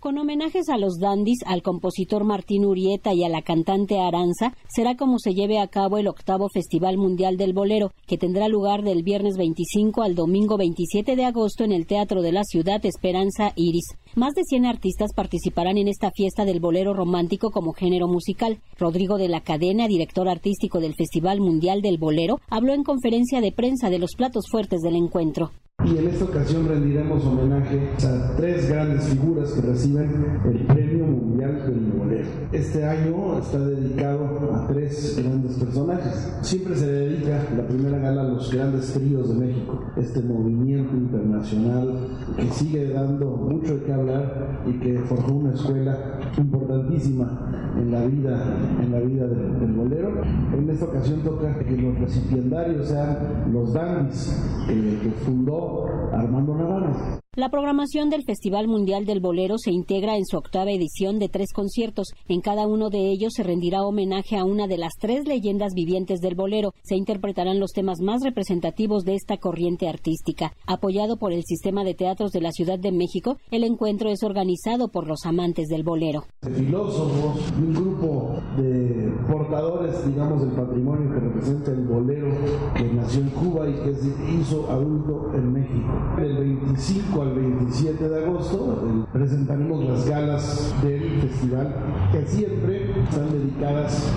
[0.00, 4.96] Con homenajes a los dandis, al compositor Martín Urieta y a la cantante Aranza, será
[4.96, 9.02] como se lleve a cabo el octavo Festival Mundial del Bolero, que tendrá lugar del
[9.02, 13.86] viernes 25 al domingo 27 de agosto en el Teatro de la Ciudad Esperanza Iris.
[14.14, 18.60] Más de 100 artistas participarán en esta fiesta del bolero romántico como género musical.
[18.78, 23.50] Rodrigo de la Cadena, director artístico del Festival Mundial del Bolero, habló en conferencia de
[23.50, 25.50] prensa de los platos fuertes del encuentro.
[25.84, 31.62] Y en esta ocasión rendiremos homenaje a tres grandes figuras que reciben el Premio Mundial
[31.66, 32.28] del Bolero.
[32.50, 34.37] Este año está dedicado
[34.68, 36.38] tres grandes personajes.
[36.42, 42.18] Siempre se dedica la primera gala a los grandes tríos de México, este movimiento internacional
[42.36, 48.04] que sigue dando mucho de qué hablar y que forjó una escuela importantísima en la
[48.04, 50.22] vida, en la vida del, bolero.
[50.56, 54.36] En esta ocasión toca que los recipiendarios sean los dandis
[54.68, 57.27] que fundó Armando Navarro.
[57.38, 61.52] La programación del Festival Mundial del Bolero se integra en su octava edición de tres
[61.52, 62.08] conciertos.
[62.26, 66.18] En cada uno de ellos se rendirá homenaje a una de las tres leyendas vivientes
[66.18, 66.72] del bolero.
[66.82, 70.52] Se interpretarán los temas más representativos de esta corriente artística.
[70.66, 74.88] Apoyado por el Sistema de Teatros de la Ciudad de México, el encuentro es organizado
[74.88, 76.24] por los amantes del bolero.
[76.42, 82.28] Un grupo de portadores, digamos, del patrimonio que representa el bolero
[82.74, 85.88] que nació en Cuba y que se hizo adulto en México.
[86.18, 91.74] El 25 al 27 de agosto presentaremos las galas del festival
[92.12, 94.12] que siempre están dedicadas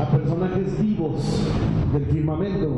[0.00, 1.45] a personajes vivos
[1.98, 2.68] del firmamento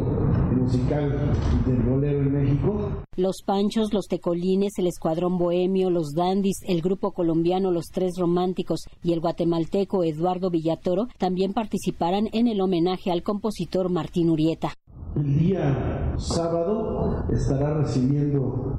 [0.57, 1.33] musical
[1.67, 3.03] del bolero en México.
[3.17, 8.85] Los Panchos, los Tecolines, el Escuadrón Bohemio, los Dandis, el grupo colombiano Los Tres Románticos
[9.03, 14.75] y el guatemalteco Eduardo Villatoro también participarán en el homenaje al compositor Martín Urieta.
[15.17, 18.79] El día sábado estará recibiendo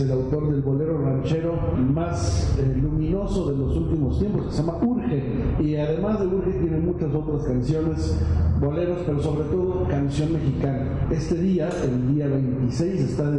[0.00, 1.54] el autor del bolero ranchero
[1.92, 5.22] más eh, luminoso de los últimos tiempos, que se llama Urge.
[5.60, 8.18] Y además de Urge tiene muchas otras canciones,
[8.60, 11.08] boleros, pero sobre todo canción mexicana.
[11.10, 13.30] Este día, el día 26, está,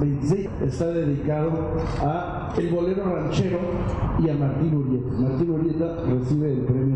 [0.00, 1.50] 26, está dedicado
[2.00, 3.58] a el bolero ranchero
[4.22, 5.12] y a Martín Urieta.
[5.18, 6.93] Martín Urieta recibe el premio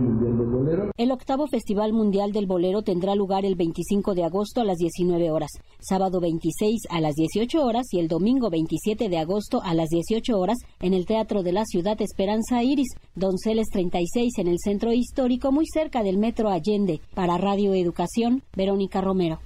[0.99, 5.31] el octavo Festival Mundial del Bolero tendrá lugar el 25 de agosto a las 19
[5.31, 9.91] horas, sábado 26 a las 18 horas y el domingo 27 de agosto a las
[9.91, 14.93] 18 horas en el Teatro de la Ciudad Esperanza Iris, Donceles 36 en el Centro
[14.93, 17.01] Histórico muy cerca del Metro Allende.
[17.15, 19.39] Para Radio Educación, Verónica Romero.